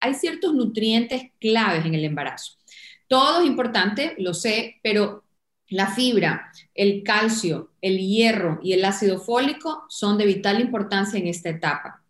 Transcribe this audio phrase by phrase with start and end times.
[0.00, 2.54] hay ciertos nutrientes claves en el embarazo.
[3.06, 5.24] Todo es importante, lo sé, pero
[5.68, 11.26] la fibra, el calcio, el hierro y el ácido fólico son de vital importancia en
[11.26, 12.02] esta etapa.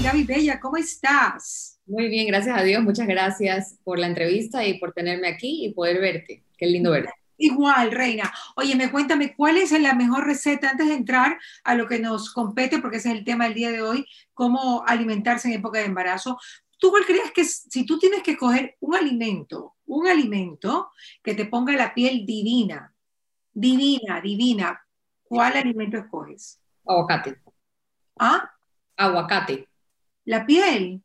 [0.00, 1.78] Gaby Bella, ¿cómo estás?
[1.84, 2.82] Muy bien, gracias a Dios.
[2.82, 6.44] Muchas gracias por la entrevista y por tenerme aquí y poder verte.
[6.56, 7.12] Qué lindo verte.
[7.40, 8.32] Igual, Reina.
[8.56, 12.32] Oye, me cuéntame, ¿cuál es la mejor receta antes de entrar a lo que nos
[12.32, 15.86] compete, porque ese es el tema del día de hoy, cómo alimentarse en época de
[15.86, 16.38] embarazo?
[16.78, 20.90] ¿Tú cuál crees que si tú tienes que escoger un alimento, un alimento
[21.22, 22.92] que te ponga la piel divina,
[23.52, 24.84] divina, divina,
[25.22, 26.60] ¿cuál alimento escoges?
[26.84, 27.40] Aguacate.
[28.18, 28.50] ¿Ah?
[28.96, 29.68] Aguacate.
[30.24, 31.02] La piel.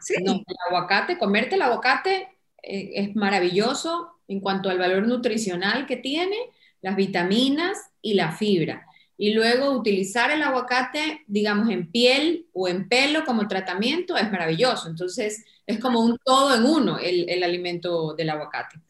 [0.00, 0.14] Sí.
[0.22, 5.96] No, el aguacate, comerte el aguacate eh, es maravilloso en cuanto al valor nutricional que
[5.96, 6.36] tiene,
[6.80, 8.86] las vitaminas y la fibra.
[9.16, 14.88] Y luego utilizar el aguacate, digamos, en piel o en pelo como tratamiento es maravilloso.
[14.88, 18.80] Entonces, es como un todo en uno el, el alimento del aguacate.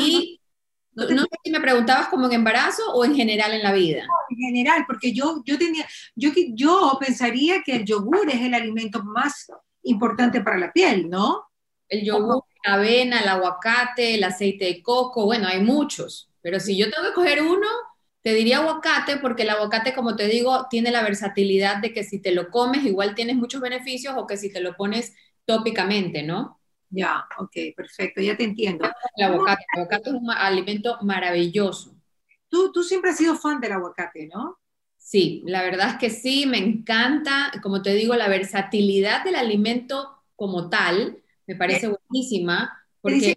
[0.00, 0.40] Y
[0.94, 4.04] no, sé si me preguntabas como en embarazo o en general en la vida.
[4.28, 9.02] en general, porque yo, yo tenía, yo, yo pensaría que el yogur es el alimento
[9.02, 9.50] más
[9.82, 11.44] importante para la piel, ¿no?
[11.92, 16.74] El yogur, la avena, el aguacate, el aceite de coco, bueno, hay muchos, pero si
[16.78, 17.68] yo tengo que coger uno,
[18.22, 22.18] te diría aguacate porque el aguacate, como te digo, tiene la versatilidad de que si
[22.18, 25.12] te lo comes igual tienes muchos beneficios o que si te lo pones
[25.44, 26.60] tópicamente, ¿no?
[26.88, 28.88] Ya, ok, perfecto, ya te entiendo.
[29.16, 31.94] El aguacate, el aguacate es un alimento maravilloso.
[32.48, 34.58] Tú, tú siempre has sido fan del aguacate, ¿no?
[34.96, 40.22] Sí, la verdad es que sí, me encanta, como te digo, la versatilidad del alimento
[40.36, 42.72] como tal, me parece buenísima.
[43.00, 43.36] Porque el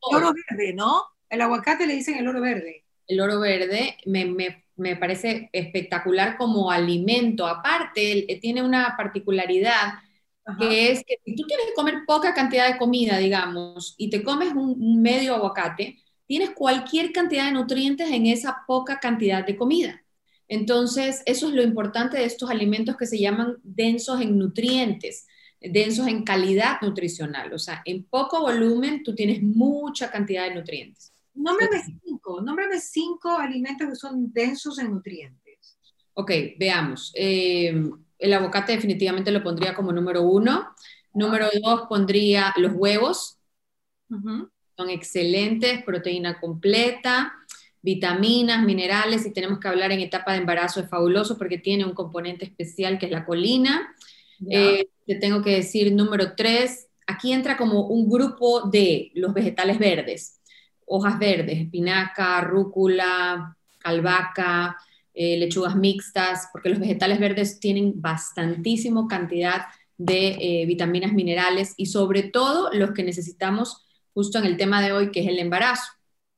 [0.00, 1.02] oro, verde, ¿no?
[1.28, 2.84] El aguacate le dicen el oro verde.
[3.06, 7.46] El oro verde me, me, me parece espectacular como alimento.
[7.46, 9.94] Aparte, tiene una particularidad
[10.58, 14.22] que es que si tú tienes que comer poca cantidad de comida, digamos, y te
[14.22, 20.02] comes un, medio aguacate, tienes cualquier cantidad de nutrientes en esa poca cantidad de comida.
[20.48, 25.26] Entonces, eso es lo importante de estos alimentos que se llaman densos en nutrientes,
[25.70, 27.52] densos en calidad nutricional.
[27.52, 31.12] O sea, en poco volumen tú tienes mucha cantidad de nutrientes.
[31.34, 35.78] Nómbrame cinco, nómbrame cinco alimentos que son densos en nutrientes.
[36.14, 37.12] Ok, veamos.
[37.14, 37.74] Eh,
[38.18, 40.74] el aguacate definitivamente lo pondría como número uno.
[41.14, 43.38] Número dos pondría los huevos.
[44.08, 47.32] Son excelentes, proteína completa,
[47.80, 49.22] vitaminas, minerales.
[49.22, 52.98] Si tenemos que hablar en etapa de embarazo es fabuloso porque tiene un componente especial
[52.98, 53.94] que es la colina.
[54.50, 56.88] Eh, te tengo que decir número tres.
[57.06, 60.40] Aquí entra como un grupo de los vegetales verdes,
[60.86, 64.76] hojas verdes, espinaca, rúcula, albahaca,
[65.14, 69.66] eh, lechugas mixtas, porque los vegetales verdes tienen bastantísimo cantidad
[69.98, 74.92] de eh, vitaminas, minerales y sobre todo los que necesitamos justo en el tema de
[74.92, 75.84] hoy, que es el embarazo.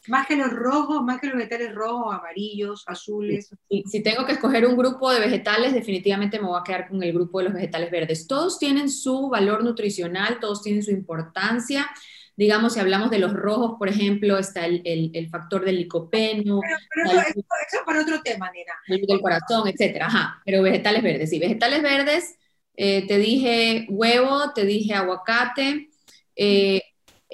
[0.09, 3.51] Más que los rojos, más que los vegetales rojos, amarillos, azules.
[3.69, 7.13] si tengo que escoger un grupo de vegetales, definitivamente me voy a quedar con el
[7.13, 8.27] grupo de los vegetales verdes.
[8.27, 11.91] Todos tienen su valor nutricional, todos tienen su importancia
[12.37, 16.61] Digamos, si hablamos de los rojos, por ejemplo, está el, el, factor del licopeno.
[16.93, 17.45] Pero, eso, es
[17.87, 18.73] para otro tema, Nina.
[18.89, 20.07] El del corazón, etcétera.
[20.07, 21.39] Ajá, pero vegetales verdes, sí.
[21.39, 22.37] Vegetales verdes,
[22.77, 25.91] eh, te dije huevo, te dije aguacate.
[26.35, 26.83] Eh,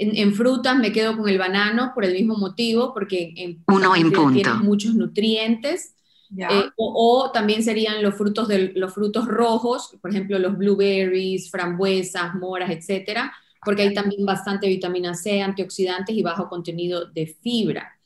[0.01, 4.13] en, frutas me quedo con el banano por el mismo motivo, porque en, Uno en
[4.33, 5.95] tiene muchos nutrientes.
[6.37, 11.51] Eh, o, o, también serían los frutos, de, los frutos rojos, por ejemplo, los blueberries,
[11.51, 13.33] frambuesas, moras, etcétera
[13.65, 17.97] porque hay también bastante vitamina C, antioxidantes y bajo contenido de fibra.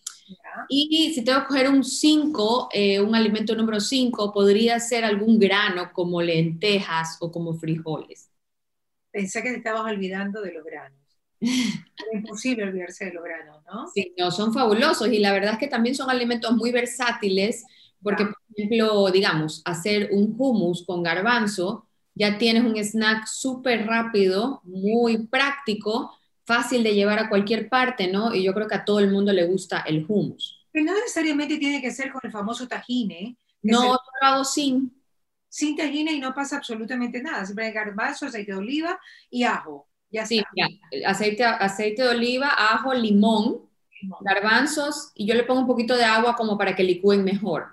[0.69, 5.39] Y si tengo que coger un 5, eh, un alimento número 5, podría ser algún
[5.39, 8.31] grano como lentejas o como frijoles.
[9.11, 10.99] Pensé que te estabas olvidando de los granos.
[11.45, 13.87] Es imposible olvidarse de los granos, ¿no?
[13.89, 17.65] Sí, no, son fabulosos y la verdad es que también son alimentos muy versátiles
[18.03, 24.61] porque, por ejemplo, digamos, hacer un hummus con garbanzo ya tienes un snack súper rápido,
[24.65, 28.35] muy práctico, fácil de llevar a cualquier parte, ¿no?
[28.35, 30.65] Y yo creo que a todo el mundo le gusta el hummus.
[30.71, 33.37] Pero no necesariamente tiene que ser con el famoso tajine.
[33.63, 35.03] No, yo lo hago sin.
[35.49, 37.45] Sin tajine y no pasa absolutamente nada.
[37.45, 39.01] Siempre hay garbanzo, aceite de oliva
[39.31, 39.89] y ajo.
[40.15, 40.69] Ya sí, ya.
[41.07, 43.65] Aceite, aceite de oliva, ajo, limón
[44.21, 47.67] garbanzos y yo le pongo un poquito de agua como para que licúen mejor.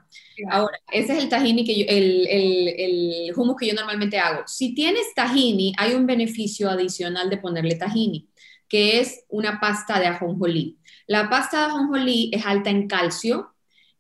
[0.50, 4.44] Ahora, ese es el tahini que yo, el, el, el hummus que yo normalmente hago.
[4.48, 8.28] Si tienes tahini, hay un beneficio adicional de ponerle tahini,
[8.68, 10.80] que es una pasta de ajonjolí.
[11.08, 13.54] La pasta de ajonjolí es alta en calcio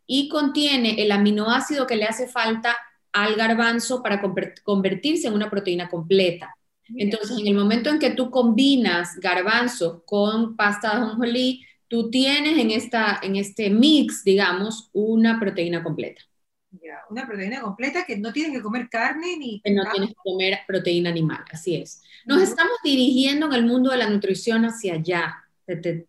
[0.07, 2.75] y contiene el aminoácido que le hace falta
[3.11, 4.21] al garbanzo para
[4.63, 6.55] convertirse en una proteína completa.
[6.97, 12.57] Entonces, en el momento en que tú combinas garbanzo con pasta de ajonjolí, tú tienes
[12.57, 16.21] en, esta, en este mix, digamos, una proteína completa.
[16.71, 19.61] Ya, una proteína completa que no tienes que comer carne ni...
[19.61, 22.01] Que no tienes que comer proteína animal, así es.
[22.25, 25.35] Nos estamos dirigiendo en el mundo de la nutrición hacia allá,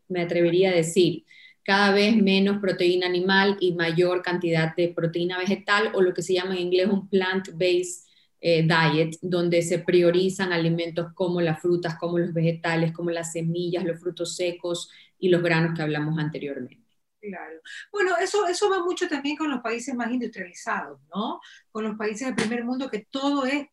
[0.08, 1.24] me atrevería a decir
[1.64, 6.34] cada vez menos proteína animal y mayor cantidad de proteína vegetal o lo que se
[6.34, 8.06] llama en inglés un plant-based
[8.44, 13.84] eh, diet, donde se priorizan alimentos como las frutas, como los vegetales, como las semillas,
[13.84, 16.82] los frutos secos y los granos que hablamos anteriormente.
[17.20, 17.60] Claro.
[17.92, 21.40] Bueno, eso, eso va mucho también con los países más industrializados, ¿no?
[21.70, 23.68] Con los países del primer mundo que todo es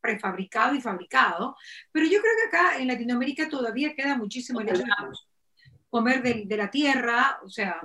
[0.00, 1.54] prefabricado y fabricado,
[1.92, 4.68] pero yo creo que acá en Latinoamérica todavía queda muchísimo el
[5.90, 7.78] comer de, la tierra, o sea...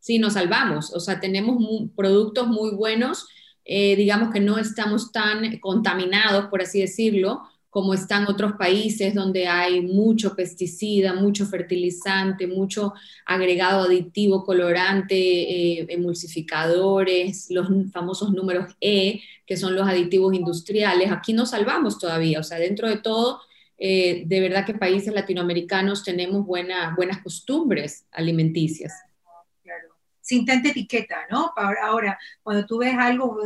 [0.00, 1.56] Sí, nos salvamos, o sea, tenemos
[1.96, 3.28] productos muy buenos,
[3.64, 9.48] eh, digamos que no estamos tan contaminados, por así decirlo, como están otros países donde
[9.48, 12.92] hay mucho pesticida, mucho fertilizante, mucho
[13.26, 21.10] agregado aditivo, colorante, eh, emulsificadores, los famosos números E, que son los aditivos industriales.
[21.10, 23.40] Aquí nos salvamos todavía, o sea, dentro de todo
[23.76, 28.92] eh, de verdad que países latinoamericanos tenemos buenas costumbres alimenticias.
[30.24, 31.52] Sin tanta etiqueta, ¿no?
[31.54, 33.36] Ahora, cuando tú ves algo,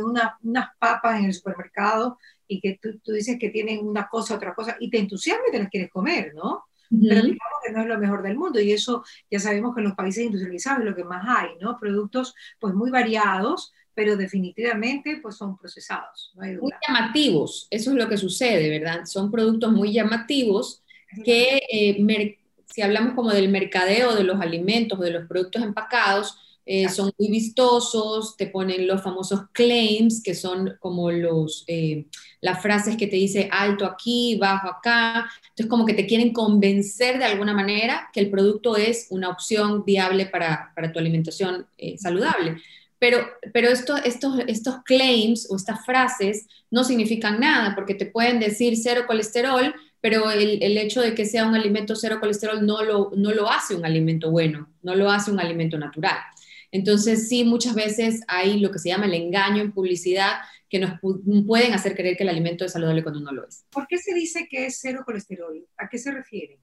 [0.41, 2.17] unas papas en el supermercado
[2.47, 5.59] y que tú, dices que tienen una cosa, otra cosa, y te entusiasma y te
[5.59, 6.63] las quieres comer, ¿no?
[6.89, 9.87] Pero digamos que no es lo mejor del mundo y eso ya sabemos que en
[9.87, 11.77] los países industrializados es lo que más hay, ¿no?
[11.77, 16.31] Productos pues muy variados, pero definitivamente pues son procesados.
[16.35, 19.05] Muy llamativos, eso es lo que sucede, ¿verdad?
[19.05, 20.81] Son productos muy llamativos
[21.25, 26.37] que eh, si hablamos como del mercadeo de los alimentos, de los productos empacados,
[26.71, 32.05] eh, son muy vistosos, te ponen los famosos claims, que son como los, eh,
[32.41, 37.17] las frases que te dice alto aquí, bajo acá, entonces como que te quieren convencer
[37.17, 41.65] de alguna manera que el producto es una opción viable para, para tu alimentación
[41.97, 42.61] saludable.
[42.99, 43.17] Pero,
[43.51, 49.05] pero estos, estos claims o estas frases no significan nada porque te pueden decir cero
[49.07, 53.33] colesterol, pero el, el, hecho de que sea un alimento cero colesterol no lo, no
[53.33, 56.19] lo hace un alimento bueno, no lo hace un alimento natural.
[56.71, 60.33] Entonces, sí, muchas veces hay lo que se llama el engaño en publicidad
[60.69, 60.99] que nos
[61.47, 63.65] pueden hacer creer que el alimento es saludable cuando no lo es.
[63.71, 65.65] ¿Por qué se dice que es cero colesterol?
[65.77, 66.59] ¿A qué se refiere?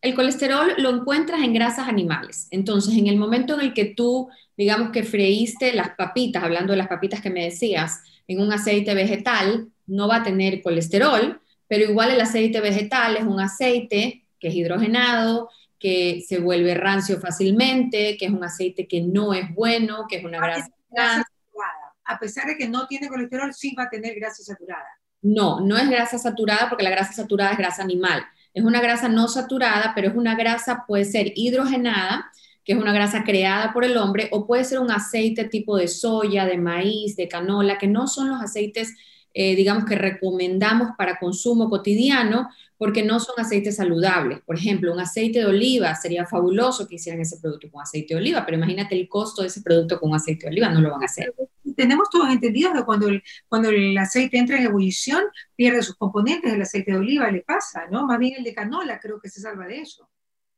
[0.00, 2.48] El colesterol lo encuentras en grasas animales.
[2.50, 6.78] Entonces, en el momento en el que tú, digamos que freíste las papitas, hablando de
[6.78, 11.84] las papitas que me decías, en un aceite vegetal, no va a tener colesterol, pero
[11.84, 18.16] igual el aceite vegetal es un aceite que es hidrogenado, que se vuelve rancio fácilmente,
[18.18, 21.94] que es un aceite que no es bueno, que es una grasa, grasa saturada.
[22.04, 24.86] A pesar de que no tiene colesterol, sí va a tener grasa saturada.
[25.22, 28.22] No, no es grasa saturada porque la grasa saturada es grasa animal.
[28.52, 32.30] Es una grasa no saturada, pero es una grasa, puede ser hidrogenada,
[32.62, 35.88] que es una grasa creada por el hombre, o puede ser un aceite tipo de
[35.88, 38.94] soya, de maíz, de canola, que no son los aceites,
[39.32, 44.40] eh, digamos, que recomendamos para consumo cotidiano, porque no son aceites saludables.
[44.40, 48.20] Por ejemplo, un aceite de oliva sería fabuloso que hicieran ese producto con aceite de
[48.20, 51.02] oliva, pero imagínate el costo de ese producto con aceite de oliva, no lo van
[51.02, 51.34] a hacer.
[51.76, 55.24] Tenemos todos entendido que cuando el, cuando el aceite entra en ebullición,
[55.54, 58.06] pierde sus componentes, el aceite de oliva le pasa, ¿no?
[58.06, 60.08] Más bien el de canola creo que se salva de eso.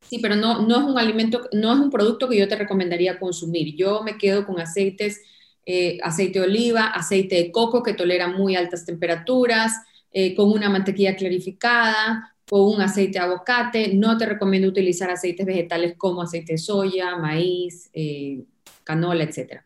[0.09, 3.19] Sí, pero no, no es un alimento, no es un producto que yo te recomendaría
[3.19, 3.75] consumir.
[3.77, 5.21] Yo me quedo con aceites,
[5.65, 9.73] eh, aceite de oliva, aceite de coco que tolera muy altas temperaturas,
[10.11, 13.95] eh, con una mantequilla clarificada, o un aceite de aguacate.
[13.95, 18.43] No te recomiendo utilizar aceites vegetales como aceite de soya, maíz, eh,
[18.85, 19.63] canola, etc.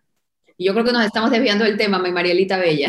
[0.56, 2.88] Y yo creo que nos estamos desviando del tema, mi Marielita Bella.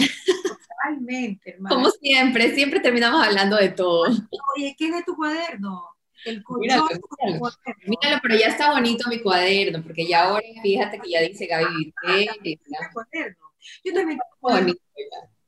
[0.70, 1.76] Totalmente, hermano.
[1.76, 4.04] Como siempre, siempre terminamos hablando de todo.
[4.56, 5.97] Oye, ¿qué es de tu cuaderno?
[6.28, 7.52] El míralo, míralo,
[7.86, 11.94] míralo, pero ya está bonito mi cuaderno, porque ya ahora fíjate que ya dice Gaby
[13.84, 14.82] Yo también bonito.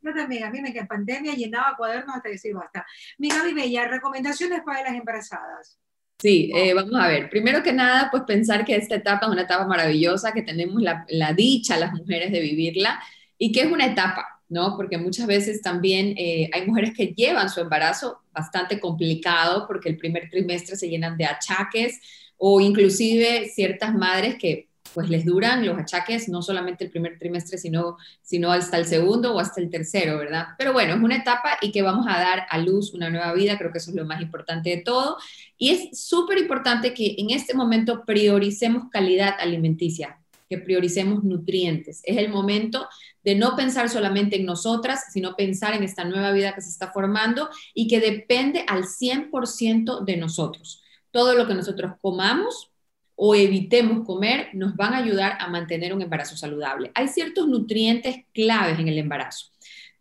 [0.01, 2.85] Yo también, a mí me que en pandemia llenaba cuadernos hasta decir basta.
[3.17, 5.77] Mi Gaby Bella, recomendaciones para las embarazadas.
[6.17, 7.29] Sí, eh, vamos a ver.
[7.29, 11.05] Primero que nada, pues pensar que esta etapa es una etapa maravillosa, que tenemos la,
[11.09, 13.01] la dicha las mujeres de vivirla
[13.37, 14.75] y que es una etapa, ¿no?
[14.75, 19.97] Porque muchas veces también eh, hay mujeres que llevan su embarazo bastante complicado porque el
[19.97, 22.01] primer trimestre se llenan de achaques
[22.37, 27.57] o inclusive ciertas madres que pues les duran los achaques no solamente el primer trimestre,
[27.57, 30.47] sino, sino hasta el segundo o hasta el tercero, ¿verdad?
[30.57, 33.57] Pero bueno, es una etapa y que vamos a dar a luz una nueva vida,
[33.57, 35.17] creo que eso es lo más importante de todo.
[35.57, 40.19] Y es súper importante que en este momento prioricemos calidad alimenticia.
[40.49, 42.01] Que prioricemos nutrientes.
[42.03, 42.87] Es el momento
[43.23, 46.91] de no pensar solamente en nosotras, sino pensar en esta nueva vida que se está
[46.91, 50.83] formando y que depende al 100% de nosotros.
[51.11, 52.71] Todo lo que nosotros comamos
[53.15, 56.91] o evitemos comer nos van a ayudar a mantener un embarazo saludable.
[56.95, 59.47] Hay ciertos nutrientes claves en el embarazo.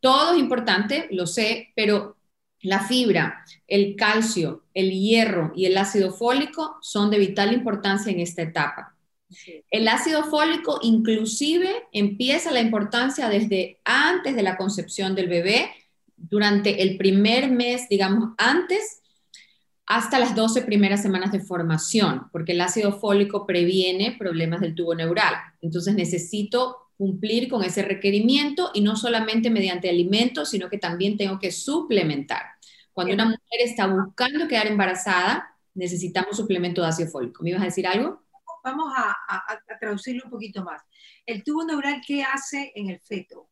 [0.01, 2.17] Todo es importante, lo sé, pero
[2.61, 8.21] la fibra, el calcio, el hierro y el ácido fólico son de vital importancia en
[8.21, 8.98] esta etapa.
[9.71, 15.71] El ácido fólico inclusive empieza la importancia desde antes de la concepción del bebé,
[16.17, 19.03] durante el primer mes, digamos, antes,
[19.87, 24.95] hasta las 12 primeras semanas de formación, porque el ácido fólico previene problemas del tubo
[24.95, 25.35] neural.
[25.63, 31.39] Entonces necesito cumplir con ese requerimiento y no solamente mediante alimentos, sino que también tengo
[31.39, 32.43] que suplementar.
[32.93, 37.43] Cuando una mujer está buscando quedar embarazada, necesitamos suplemento de ácido fólico.
[37.43, 38.21] ¿Me ibas a decir algo?
[38.69, 39.17] Vamos a,
[39.81, 40.83] traducirlo un poquito más.
[41.25, 43.49] ¿El tubo neural qué hace en el feto?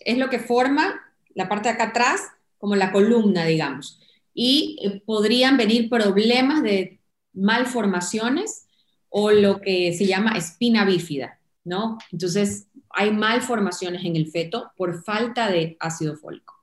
[0.00, 0.98] Es lo que forma
[1.34, 2.22] la parte de acá atrás,
[2.56, 4.00] como la columna, digamos.
[4.32, 7.00] Y eh, podrían venir problemas de
[7.34, 8.66] malformaciones
[9.10, 11.98] o lo que se llama espina bífida, ¿no?
[12.10, 16.54] Entonces, hay malformaciones en el feto por falta de ácido fólico.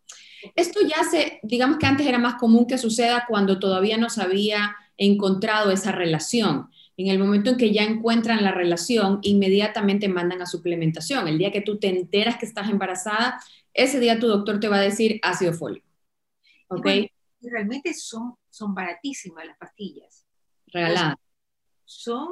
[0.55, 4.23] Esto ya se, digamos que antes era más común que suceda cuando todavía no se
[4.23, 6.71] había encontrado esa relación.
[6.97, 11.27] En el momento en que ya encuentran la relación, inmediatamente mandan a suplementación.
[11.27, 13.39] El día que tú te enteras que estás embarazada,
[13.73, 15.87] ese día tu doctor te va a decir ácido fólico.
[16.67, 16.87] ¿Ok?
[16.87, 20.25] Y realmente son, son baratísimas las pastillas.
[20.67, 21.15] Regaladas.
[21.85, 22.27] Son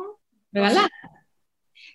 [0.51, 0.89] regaladas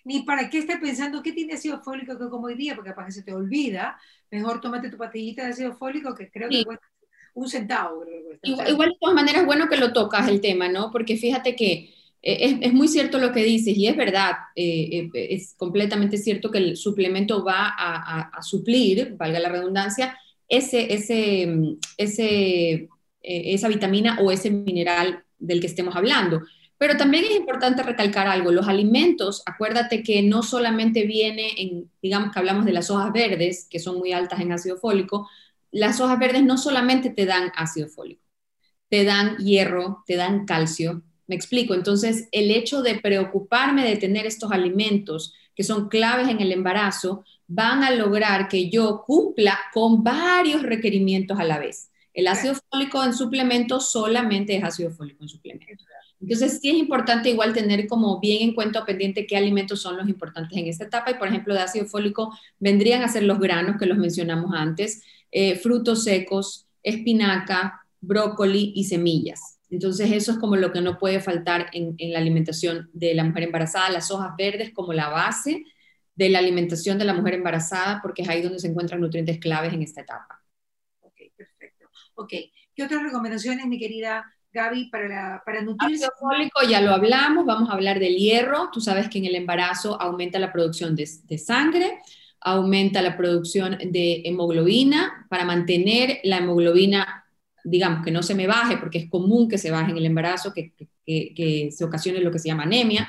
[0.03, 3.07] ni para qué estar pensando qué tiene ácido fólico que como hoy día, porque para
[3.07, 3.99] que se te olvida,
[4.31, 6.87] mejor tómate tu pastillita de ácido fólico que creo que cuesta
[7.33, 8.05] un centavo.
[8.41, 10.91] igual, de todas maneras, bueno que lo tocas el tema, ¿no?
[10.91, 11.93] Porque fíjate que
[12.29, 16.51] eh, es, muy cierto lo que dices y es verdad, eh, eh, es completamente cierto
[16.51, 20.19] que el suplemento va a, suplir, valga la redundancia,
[20.49, 22.89] ese, ese, ese,
[23.21, 26.41] esa vitamina o ese mineral del que estemos hablando.
[26.77, 32.33] Pero también es importante recalcar algo, los alimentos, acuérdate que no solamente viene en, digamos
[32.33, 35.29] que hablamos de las hojas verdes, que son muy altas en ácido fólico,
[35.71, 38.21] las hojas verdes no solamente te dan ácido fólico,
[38.89, 44.25] te dan hierro, te dan calcio, me explico, entonces el hecho de preocuparme de tener
[44.25, 50.03] estos alimentos que son claves en el embarazo, van a lograr que yo cumpla con
[50.03, 51.89] varios requerimientos a la vez.
[52.13, 55.83] El ácido fólico en suplemento solamente es ácido fólico en suplemento.
[56.21, 60.07] Entonces, sí es importante igual tener como bien en cuenta pendiente qué alimentos son los
[60.07, 61.11] importantes en esta etapa.
[61.11, 65.03] Y, por ejemplo, de ácido fólico vendrían a ser los granos que los mencionamos antes,
[65.31, 69.56] eh, frutos secos, espinaca, brócoli y semillas.
[69.69, 73.23] Entonces, eso es como lo que no puede faltar en, en la alimentación de la
[73.23, 73.89] mujer embarazada.
[73.89, 75.63] Las hojas verdes como la base
[76.15, 79.73] de la alimentación de la mujer embarazada, porque es ahí donde se encuentran nutrientes claves
[79.73, 80.43] en esta etapa.
[81.01, 81.89] Ok, perfecto.
[82.15, 82.33] Ok,
[82.75, 86.05] ¿qué otras recomendaciones, mi querida Gaby, para, para nutrirse.
[86.05, 88.69] Ácido fólico ya lo hablamos, vamos a hablar del hierro.
[88.71, 91.99] Tú sabes que en el embarazo aumenta la producción de, sangre,
[92.41, 97.25] aumenta la producción de hemoglobina para mantener la hemoglobina,
[97.69, 100.53] digamos, que no se me baje, porque es común que se baje en el embarazo,
[100.53, 100.71] que,
[101.71, 103.07] se ocasione lo que se llama anemia.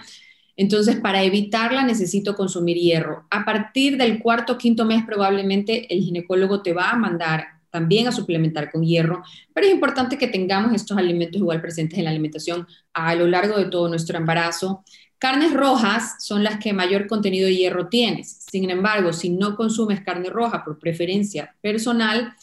[0.56, 3.26] Entonces, para evitarla necesito consumir hierro.
[3.30, 8.12] A partir del cuarto quinto mes probablemente el ginecólogo te va a mandar también a
[8.12, 9.22] suplementar con hierro,
[9.52, 13.58] pero es importante que tengamos estos alimentos igual presentes en la alimentación a lo largo
[13.58, 14.84] de todo nuestro embarazo.
[15.18, 18.44] Carnes rojas son las que mayor contenido de hierro tienes.
[18.50, 22.34] Sin embargo, si no consumes carne roja por preferencia personal,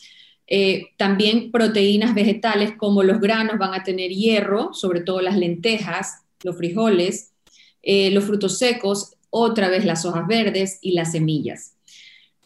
[0.48, 6.24] eh, también proteínas vegetales como los granos van a tener hierro, sobre todo las lentejas,
[6.44, 7.34] los frijoles,
[7.82, 11.74] eh, los frutos secos, otra vez las hojas verdes y las semillas.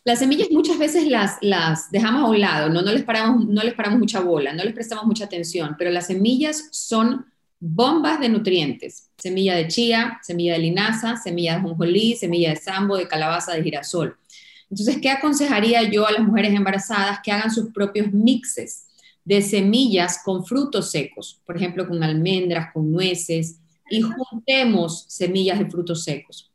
[0.06, 2.82] Las semillas muchas veces las, las dejamos a un lado, ¿no?
[2.82, 6.08] No, les paramos, no les paramos mucha bola, no les prestamos mucha atención, pero las
[6.08, 7.25] semillas son
[7.60, 9.10] bombas de nutrientes.
[9.18, 13.62] Semilla de chía, semilla de linaza, semilla de jonjolí, semilla de sambo, de calabaza, de
[13.62, 14.18] girasol.
[14.70, 18.86] Entonces, ¿qué aconsejaría yo a las mujeres embarazadas que hagan sus propios mixes
[19.26, 21.42] de semillas con frutos secos?
[21.46, 23.60] Por ejemplo, con almendras, con nueces,
[23.90, 26.52] y juntemos semillas de frutos secos.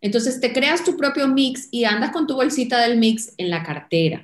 [0.00, 3.62] Entonces te creas tu propio mix y andas con tu bolsita del mix en la
[3.62, 4.22] cartera.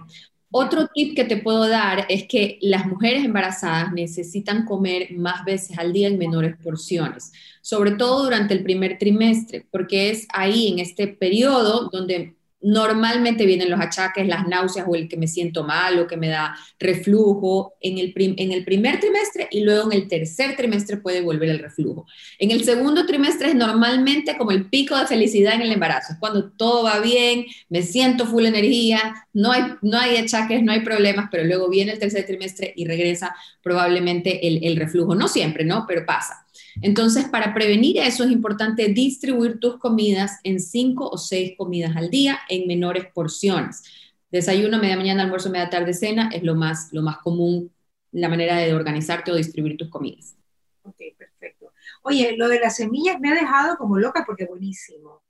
[0.53, 5.79] Otro tip que te puedo dar es que las mujeres embarazadas necesitan comer más veces
[5.79, 10.81] al día en menores porciones, sobre todo durante el primer trimestre, porque es ahí, en
[10.81, 15.99] este periodo, donde normalmente vienen los achaques, las náuseas o el que me siento mal
[15.99, 20.99] o que me da reflujo en el, primer trimestre y luego en el tercer trimestre
[20.99, 22.07] puede volver el reflujo.
[22.39, 26.19] En el segundo trimestre es normalmente como el pico de felicidad en el embarazo, es
[26.19, 30.81] cuando todo va bien, me siento full energía, no hay, no hay achaques, no hay
[30.81, 35.15] problemas, pero luego viene el tercer trimestre y regresa probablemente el reflujo.
[35.15, 35.85] No siempre, ¿no?
[35.87, 36.47] Pero pasa.
[36.83, 42.11] Entonces, para prevenir eso es importante distribuir tus comidas en cinco o seis comidas al
[42.11, 43.83] día en menores porciones.
[44.31, 47.73] Desayuno, media mañana, almuerzo, media tarde, cena es lo más, lo más común,
[48.13, 50.37] la manera de organizarte o distribuir tus comidas.
[50.83, 51.73] Ok, perfecto.
[52.03, 55.23] Oye, lo de las semillas me ha dejado como loca porque buenísimo.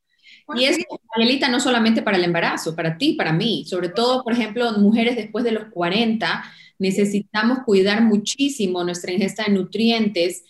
[0.54, 0.78] Y es,
[1.14, 5.16] Angelita, no solamente para el embarazo, para ti, para mí, sobre todo, por ejemplo, mujeres
[5.16, 6.44] después de los 40,
[6.78, 10.44] necesitamos cuidar muchísimo nuestra ingesta de nutrientes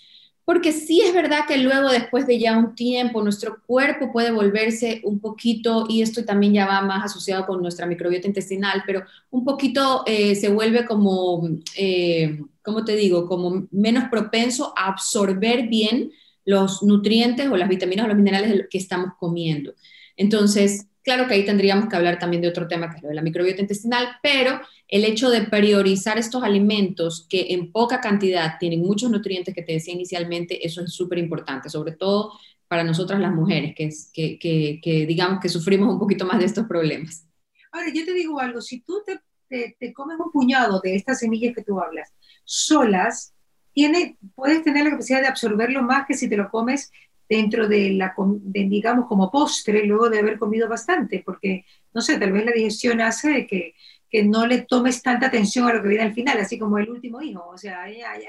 [0.50, 5.00] porque sí es verdad que luego, después de ya un tiempo, nuestro cuerpo puede volverse
[5.04, 9.44] un poquito, y esto también ya va más asociado con nuestra microbiota intestinal, pero un
[9.44, 16.10] poquito eh, se vuelve como, eh, ¿cómo te digo?, como menos propenso a absorber bien
[16.44, 19.74] los nutrientes o las vitaminas o los minerales que estamos comiendo.
[20.16, 23.14] Entonces, claro que ahí tendríamos que hablar también de otro tema, que es lo de
[23.14, 28.80] la microbiota intestinal, pero el hecho de priorizar estos alimentos que en poca cantidad tienen
[28.80, 32.32] muchos nutrientes que te decía inicialmente, eso es súper importante, sobre todo
[32.66, 37.26] para nosotras las mujeres, que, digamos que sufrimos un poquito más de estos problemas.
[37.72, 41.54] Ahora, yo te digo algo, si tú te, te, comes un puñado de estas semillas
[41.54, 42.12] que tú hablas
[42.44, 43.34] solas,
[43.72, 46.90] tiene, puedes tener la capacidad de absorberlo más que si te lo comes
[47.30, 52.32] dentro de la, digamos, como postre, luego de haber comido bastante, porque, no sé, tal
[52.32, 53.74] vez la digestión hace que
[54.10, 56.90] que no le tomes tanta atención a lo que viene al final, así como el
[56.90, 57.48] último hijo.
[57.48, 58.28] O sea, ya, ya,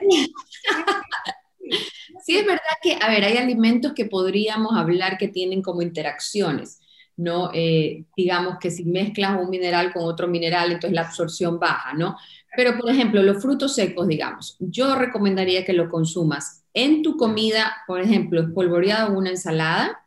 [2.26, 6.82] Sí, es verdad que, a ver, hay alimentos que podríamos hablar que tienen como interacciones,
[7.16, 7.52] ¿no?
[7.54, 12.18] Eh, digamos que si mezclas un mineral con otro mineral, entonces la absorción baja, ¿no?
[12.56, 17.78] Pero, por ejemplo, los frutos secos, digamos, yo recomendaría que lo consumas en tu comida,
[17.88, 20.02] por ejemplo, espolvoreado en una ensalada,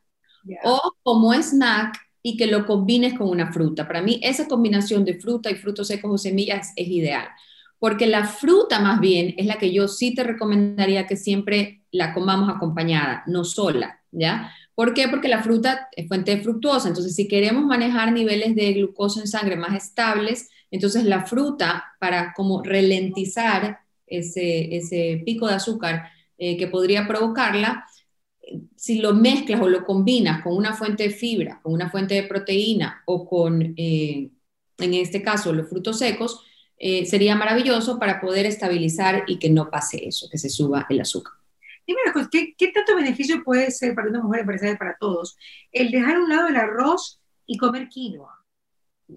[0.65, 3.87] o como snack y que lo combines con una fruta.
[3.87, 7.29] Para mí esa combinación de fruta y frutos secos o semillas es ideal,
[7.79, 12.15] porque la fruta más bien es la que yo sí te recomendaría que siempre la
[12.15, 14.53] comamos acompañada, no sola, ¿ya?
[14.75, 15.07] ¿Por qué?
[15.09, 19.29] Porque la fruta es fuente de fructuosa, entonces si queremos manejar niveles de glucosa en
[19.29, 26.57] sangre más estables, entonces la fruta para como ralentizar ese, ese pico de azúcar eh,
[26.57, 27.87] que podría provocarla,
[28.77, 32.25] si lo mezclas o lo combinas con una fuente de fibra, con una fuente de
[32.25, 34.31] proteína o con, eh,
[34.79, 36.45] en este caso, los frutos secos,
[36.77, 41.01] eh, sería maravilloso para poder estabilizar y que no pase eso, que se suba el
[41.01, 41.35] azúcar.
[41.87, 45.37] Dime una ¿qué, ¿qué, tanto beneficio puede ser para una mujer, para, para todos,
[45.71, 48.45] el dejar a un lado el arroz y comer quinoa?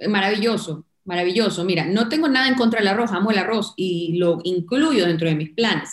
[0.07, 1.63] Maravilloso, maravilloso.
[1.63, 5.27] Mira, no tengo nada en contra del arroz, amo el arroz y lo incluyo dentro
[5.27, 5.89] de mis planes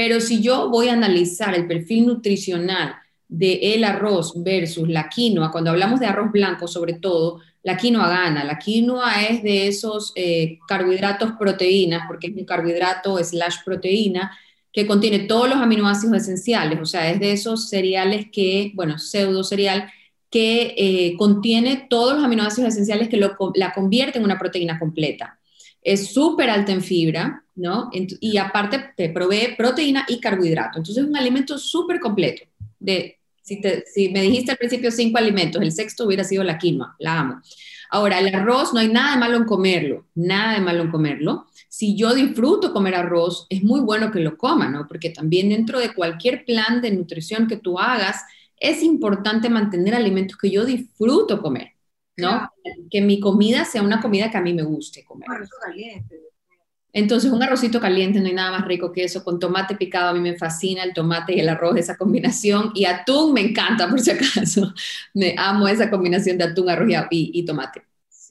[0.00, 2.94] pero si yo voy a analizar el perfil nutricional
[3.28, 8.08] de el arroz versus la quinoa, cuando hablamos de arroz blanco sobre todo, la quinoa
[8.08, 8.42] gana.
[8.42, 14.34] La quinoa es de esos eh, carbohidratos proteínas, porque es un carbohidrato slash proteína
[14.72, 19.44] que contiene todos los aminoácidos esenciales, o sea, es de esos cereales que, bueno, pseudo
[19.44, 19.92] cereal,
[20.30, 23.20] que eh, contiene todos los aminoácidos esenciales que
[23.54, 25.40] la convierten en una proteína completa
[25.82, 27.90] es súper alta en fibra, ¿no?
[27.92, 30.78] Y aparte te provee proteína y carbohidrato.
[30.78, 32.44] Entonces es un alimento súper completo.
[32.78, 33.60] De, si,
[33.92, 37.42] si me dijiste al principio cinco alimentos, el sexto hubiera sido la quinoa, la amo.
[37.90, 41.46] Ahora, el arroz, no hay nada de malo en comerlo, nada de malo en comerlo.
[41.68, 44.86] Si yo disfruto comer arroz, es muy bueno que lo coma, ¿no?
[44.86, 48.22] Porque también dentro de cualquier plan de nutrición que tú hagas,
[48.56, 51.72] es importante mantener alimentos que yo disfruto comer.
[52.16, 52.50] ¿no?
[52.90, 55.26] Que mi comida sea una comida que a mí me guste comer.
[56.92, 60.12] Entonces, un arrocito caliente, no hay nada más rico que eso, con tomate picado, a
[60.12, 64.00] mí me fascina el tomate y el arroz, esa combinación, y atún me encanta, por
[64.00, 64.74] si acaso,
[65.14, 67.82] me amo esa combinación de atún, arroz y, tomate.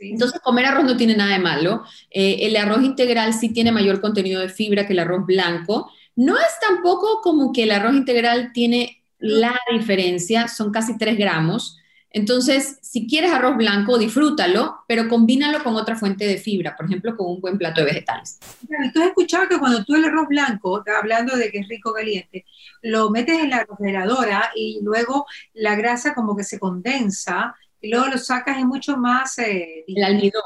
[0.02, 1.84] Entonces, comer arroz no tiene nada de malo.
[2.10, 5.92] Eh, el arroz integral sí tiene mayor contenido de fibra que el arroz blanco.
[6.16, 11.79] No es tampoco como que el arroz integral tiene la diferencia, son casi 3 gramos,
[12.12, 17.16] entonces, si quieres arroz blanco, disfrútalo, pero combínalo con otra fuente de fibra, por ejemplo,
[17.16, 18.40] con un buen plato de vegetales.
[18.94, 22.46] tú has escuchado que cuando tú el arroz blanco, hablando de que es rico caliente,
[22.82, 28.08] lo metes en la refrigeradora y luego la grasa como que se condensa y luego
[28.08, 29.38] lo sacas es mucho más...
[29.40, 30.42] Eh, el almidón.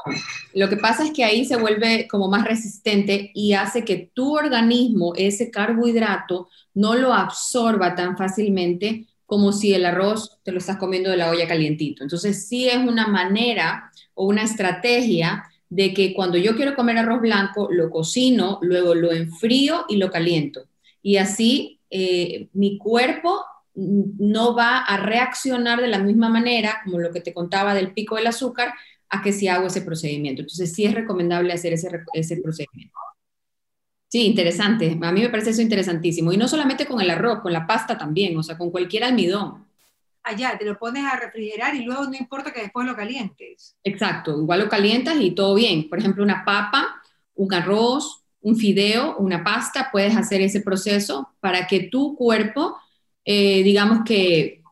[0.52, 4.36] Lo que pasa es que ahí se vuelve como más resistente y hace que tu
[4.36, 10.76] organismo ese carbohidrato no lo absorba tan fácilmente como si el arroz te lo estás
[10.76, 12.02] comiendo de la olla calientito.
[12.02, 17.20] Entonces, sí es una manera o una estrategia de que cuando yo quiero comer arroz
[17.20, 20.66] blanco, lo cocino, luego lo enfrío y lo caliento.
[21.02, 27.10] Y así eh, mi cuerpo no va a reaccionar de la misma manera, como lo
[27.10, 28.72] que te contaba del pico del azúcar,
[29.08, 30.42] a que si hago ese procedimiento.
[30.42, 32.94] Entonces, sí es recomendable hacer ese, ese procedimiento.
[34.14, 34.96] Sí, interesante.
[35.02, 36.32] A mí me parece eso interesantísimo.
[36.32, 39.66] Y no solamente con el arroz, con la pasta también, o sea, con cualquier almidón.
[40.22, 43.74] Allá, te lo pones a refrigerar y luego no importa que después lo calientes.
[43.82, 45.88] Exacto, igual lo calientas y todo bien.
[45.88, 47.02] Por ejemplo, una papa,
[47.34, 52.78] un arroz, un fideo, una pasta, puedes hacer ese proceso para que tu cuerpo,
[53.24, 54.62] eh, digamos que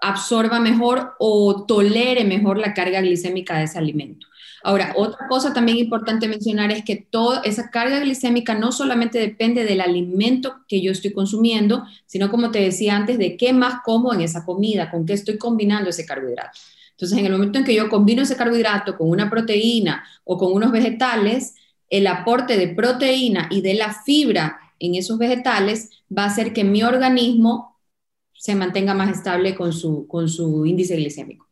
[0.00, 4.26] absorba mejor o tolere mejor la carga glicémica de ese alimento.
[4.62, 9.64] Ahora, otra cosa también importante mencionar es que toda esa carga glicémica no solamente depende
[9.64, 14.12] del alimento que yo estoy consumiendo, sino como te decía antes, de qué más como
[14.12, 16.58] en esa comida, con qué estoy combinando ese carbohidrato.
[16.92, 20.52] Entonces, en el momento en que yo combino ese carbohidrato con una proteína o con
[20.52, 21.54] unos vegetales,
[21.88, 26.64] el aporte de proteína y de la fibra en esos vegetales va a hacer que
[26.64, 27.78] mi organismo
[28.34, 31.47] se mantenga más estable con su, con su índice glicémico.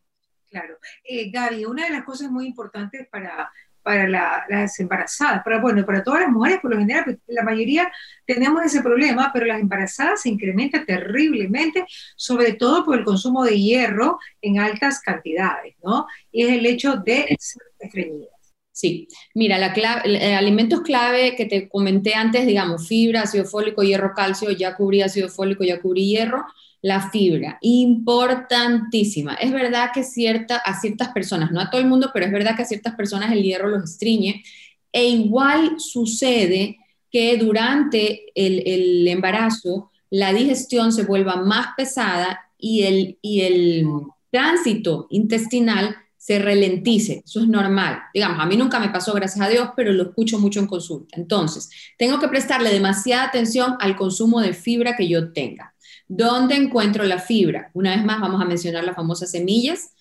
[0.49, 0.77] Claro.
[1.03, 4.07] Eh, Gaby, una de las cosas muy importantes para, para
[4.49, 7.91] las embarazadas, para, bueno, para todas las mujeres por lo general, pues, la mayoría
[8.25, 13.59] tenemos ese problema, pero las embarazadas se incrementa terriblemente, sobre todo por el consumo de
[13.59, 16.07] hierro en altas cantidades, ¿no?
[16.31, 18.31] Y es el hecho de ser estreñidas.
[18.71, 24.13] Sí, mira, la clave, alimentos clave que te comenté antes, digamos, fibra, ácido fólico, hierro,
[24.13, 26.45] calcio, ya cubrí ácido fólico, ya cubrí hierro,
[26.81, 29.33] la fibra, importantísima.
[29.35, 32.55] Es verdad que cierta, a ciertas personas, no a todo el mundo, pero es verdad
[32.55, 34.43] que a ciertas personas el hierro los estriñe.
[34.91, 36.77] E igual sucede
[37.11, 43.87] que durante el, embarazo la digestión se vuelva más pesada y el, y el
[44.31, 45.95] tránsito intestinal
[46.27, 47.23] se ralentice.
[47.25, 48.01] Eso es normal.
[48.13, 51.15] Digamos, a mí nunca me pasó, gracias a Dios, pero lo escucho mucho en consulta.
[51.17, 55.73] Entonces, tengo que prestarle demasiada atención al consumo de fibra que yo tenga.
[56.07, 57.69] ¿Dónde encuentro la fibra?
[57.73, 59.91] Una vez más vamos a mencionar las famosas semillas,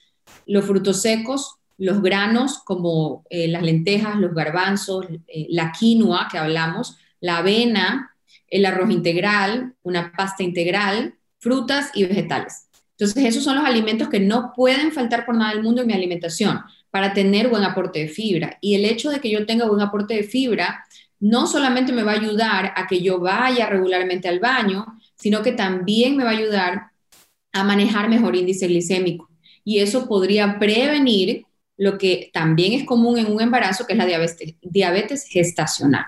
[0.47, 6.39] los frutos secos, los granos como eh, las lentejas, los garbanzos, eh, la quinoa que
[6.39, 8.15] hablamos, la avena,
[8.49, 12.69] el arroz integral, una pasta integral, frutas y vegetales.
[12.99, 15.93] Entonces, esos son los alimentos que no pueden faltar por nada del mundo en mi
[15.93, 18.57] alimentación para tener buen aporte de fibra.
[18.63, 20.87] Y el hecho de que yo tenga buen aporte de fibra
[21.21, 25.53] no solamente me va a ayudar a que yo vaya regularmente al baño, sino que
[25.53, 26.91] también me va a ayudar
[27.53, 29.29] a manejar mejor índice glicémico.
[29.65, 34.07] Y eso podría prevenir lo que también es común en un embarazo, que es la
[34.63, 36.07] diabetes, gestacional.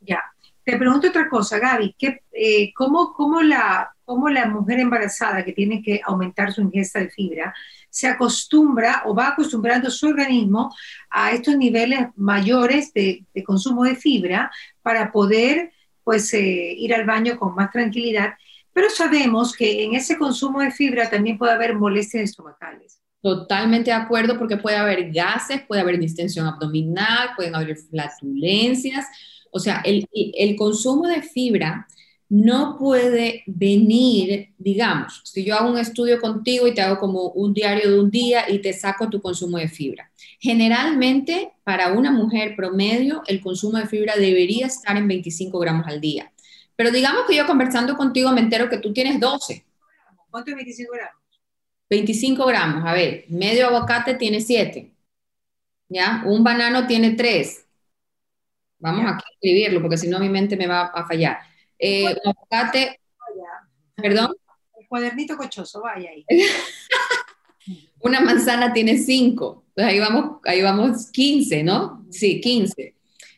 [0.00, 0.20] Ya.
[0.64, 1.94] Te pregunto otra cosa, Gaby.
[2.32, 7.10] Eh, cómo, cómo, la, ¿Cómo la mujer embarazada que tiene que aumentar su ingesta de
[7.10, 7.54] fibra
[7.88, 10.74] se acostumbra o va acostumbrando su organismo
[11.08, 14.50] a estos niveles mayores de consumo de fibra
[14.82, 15.72] para poder
[16.10, 18.34] pues eh, ir al baño con más tranquilidad,
[18.72, 23.00] pero sabemos que en ese consumo de fibra también puede haber molestias estomacales.
[23.22, 29.06] Totalmente de acuerdo porque puede haber gases, puede haber distensión abdominal, pueden haber flatulencias.
[29.52, 31.86] O sea, el, el consumo de fibra
[32.30, 37.52] no puede venir, digamos, si yo hago un estudio contigo y te hago como un
[37.52, 40.12] diario de un día y te saco tu consumo de fibra.
[40.38, 46.00] Generalmente, para una mujer promedio, el consumo de fibra debería estar en 25 gramos al
[46.00, 46.32] día.
[46.76, 49.66] Pero digamos que yo conversando contigo me entero que tú tienes 12.
[50.30, 51.22] ¿Cuánto es 25 gramos?
[51.90, 54.88] 25 gramos, a ver, medio aguacate tiene 7.
[55.88, 56.22] ¿Ya?
[56.24, 57.66] Un banano tiene 3.
[58.78, 63.00] Vamos a escribirlo porque si no mi mente me va a fallar eh, un aguacate,
[63.96, 64.34] perdón.
[64.78, 66.24] El cuadernito cochoso, vaya ahí.
[68.00, 72.06] Una manzana tiene 5, entonces ahí vamos, ahí vamos 15, ¿no?
[72.10, 72.94] Sí, 15.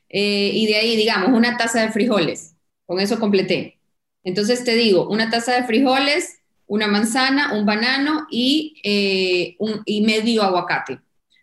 [0.09, 2.55] Eh, y de ahí, digamos, una taza de frijoles,
[2.87, 3.81] con eso completé.
[4.23, 10.03] Entonces te digo, una taza de frijoles, una manzana, un banano y, eh, un, y
[10.03, 11.01] medio aguacate.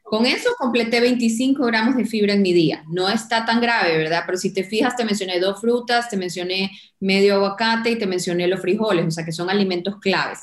[0.09, 2.83] Con eso completé 25 gramos de fibra en mi día.
[2.87, 4.23] No está tan grave, ¿verdad?
[4.25, 8.47] Pero si te fijas, te mencioné dos frutas, te mencioné medio aguacate y te mencioné
[8.47, 10.39] los frijoles, o sea que son alimentos claves.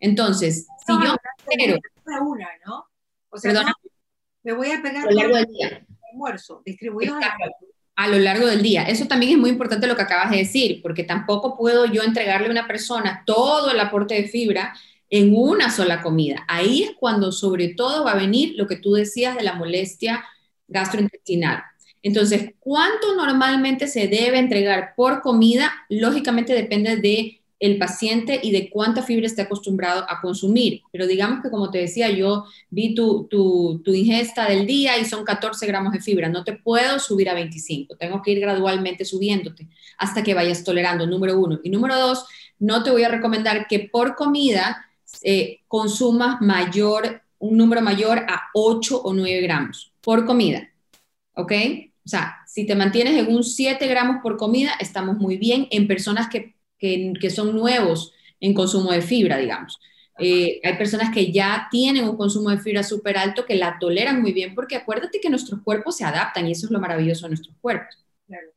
[0.00, 1.16] Entonces, si yo
[1.54, 1.76] quiero...
[2.22, 2.86] Una, ¿no?
[3.28, 3.74] O sea, Perdona.
[4.42, 5.86] me voy a pegar a lo largo del día.
[6.10, 7.18] almuerzo, distribuido
[7.96, 8.84] a lo largo del día.
[8.84, 12.48] Eso también es muy importante lo que acabas de decir, porque tampoco puedo yo entregarle
[12.48, 14.74] a una persona todo el aporte de fibra
[15.14, 16.44] en una sola comida.
[16.48, 20.24] Ahí es cuando sobre todo va a venir lo que tú decías de la molestia
[20.66, 21.62] gastrointestinal.
[22.02, 25.72] Entonces, ¿cuánto normalmente se debe entregar por comida?
[25.88, 30.82] Lógicamente depende de el paciente y de cuánta fibra está acostumbrado a consumir.
[30.90, 35.04] Pero digamos que, como te decía, yo vi tu, tu, tu, ingesta del día y
[35.04, 36.28] son 14 gramos de fibra.
[36.28, 37.96] No te puedo subir a 25.
[37.96, 41.60] Tengo que ir gradualmente subiéndote hasta que vayas tolerando, número uno.
[41.62, 42.26] Y número dos,
[42.58, 44.84] no te voy a recomendar que por comida
[45.22, 50.68] eh, consumas mayor, un número mayor a 8 o 9 gramos por comida.
[51.34, 51.52] ¿Ok?
[52.04, 55.86] O sea, si te mantienes en un 7 gramos por comida, estamos muy bien en
[55.86, 59.80] personas que, que, son nuevos en consumo de fibra, digamos.
[60.18, 64.20] Eh, hay personas que ya tienen un consumo de fibra súper alto que la toleran
[64.20, 67.30] muy bien porque acuérdate que nuestros cuerpos se adaptan y eso es lo maravilloso de
[67.30, 68.04] nuestros cuerpos.
[68.26, 68.48] Claro.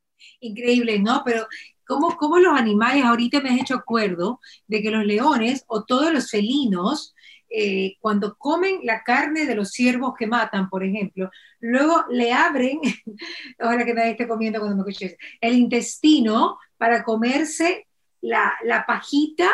[0.41, 1.23] Increíble, ¿no?
[1.25, 1.47] Pero
[1.87, 6.13] ¿cómo, ¿cómo, los animales, ahorita me has hecho acuerdo de que los leones o todos
[6.13, 7.15] los felinos
[7.49, 12.79] eh, cuando comen la carne de los ciervos que matan, por ejemplo, luego le abren,
[13.59, 17.87] ahora que nadie esté comiendo cuando me escuches, el intestino para comerse
[18.21, 19.49] la, la pajita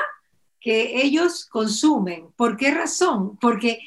[0.60, 2.30] que ellos consumen.
[2.36, 3.38] ¿Por qué razón?
[3.38, 3.80] Porque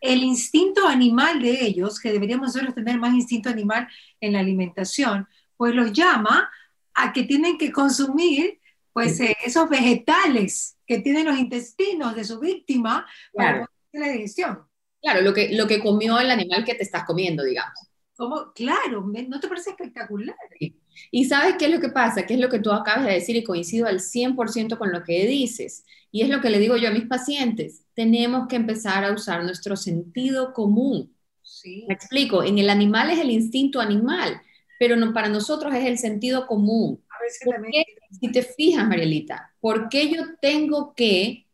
[0.00, 3.86] el instinto animal de ellos, que deberíamos nosotros tener más instinto animal
[4.20, 6.50] en la alimentación, pues los llama
[6.94, 8.60] a que tienen que consumir
[8.92, 14.60] pues eh, esos vegetales que tienen los intestinos de su víctima para la digestión.
[15.00, 17.74] Claro, lo que, lo que comió el animal que te estás comiendo, digamos.
[18.14, 20.36] Como, claro, ¿no te parece espectacular?
[21.10, 23.34] Y sabes qué es lo que pasa, qué es lo que tú acabas de decir
[23.34, 25.84] y coincido al 100% con lo que dices.
[26.12, 29.42] Y es lo que le digo yo a mis pacientes, tenemos que empezar a usar
[29.42, 31.16] nuestro sentido común.
[31.42, 31.84] Sí.
[31.88, 34.40] Me explico, en el animal es el instinto animal,
[34.82, 37.00] pero no, para nosotros es el sentido común
[38.10, 41.46] si te fijas, Marielita, ¿por qué yo tengo que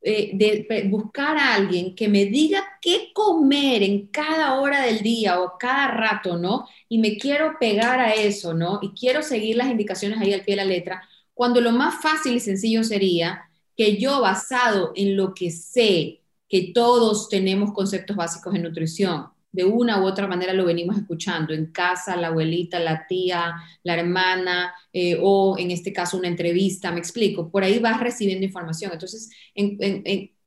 [0.00, 5.58] eh, buscar a alguien que me diga qué comer en cada hora del día o
[5.58, 6.66] cada rato, ¿no?
[6.88, 8.78] Y me quiero pegar a eso, ¿no?
[8.80, 12.36] Y quiero seguir las indicaciones ahí al pie de la letra, cuando lo más fácil
[12.36, 18.54] y sencillo sería que yo, basado en lo que sé, que todos tenemos conceptos básicos
[18.54, 23.06] en nutrición, de una u otra manera lo venimos escuchando en casa, la abuelita, la
[23.06, 28.00] tía, la hermana, eh, o en este caso una entrevista, me explico, por ahí vas
[28.00, 28.92] recibiendo información.
[28.92, 29.30] Entonces,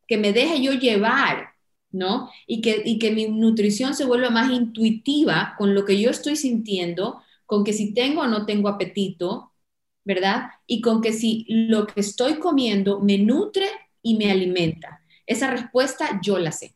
[0.08, 1.50] que me deje yo llevar,
[1.92, 2.30] ¿no?
[2.48, 6.36] Y que, y que mi nutrición se vuelva más intuitiva con lo que yo estoy
[6.36, 9.54] sintiendo, con que si tengo o no tengo apetito,
[10.04, 10.50] ¿verdad?
[10.68, 13.68] Y con que si lo que estoy comiendo me nutre
[14.02, 15.02] y me alimenta.
[15.26, 16.76] Esa respuesta yo la sé.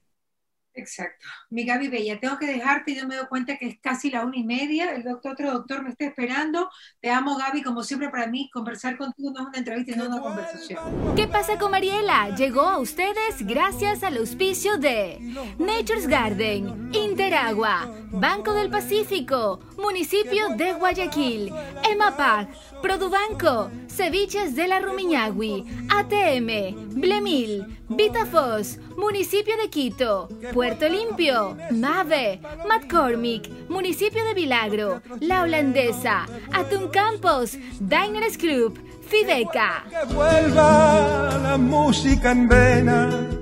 [0.80, 1.28] Exacto.
[1.50, 4.38] Mi Gaby Bella, tengo que dejarte, yo me doy cuenta que es casi la una
[4.38, 6.70] y media, el doctor, otro doctor me está esperando.
[7.02, 10.22] Te amo, Gaby, como siempre para mí, conversar contigo no es una entrevista, no una
[10.22, 11.16] conversación.
[11.16, 12.36] ¿Qué pasa con Mariela?
[12.36, 15.20] Llegó a ustedes gracias al auspicio de
[15.58, 21.54] Nature's Garden, Interagua, Banco del Pacífico, Municipio de Guayaquil,
[21.90, 22.50] EMAPAC,
[22.82, 33.50] Produbanco, Ceviches de la Rumiñahui, ATM, Blemil, Vitafos, Municipio de Quito, Puerto Limpio, Mave, McCormick,
[33.70, 39.84] Municipio de Vilagro, La Holandesa, Atún Campos, Diners Group, Fideca.
[39.90, 43.40] Que vuelva la música en vena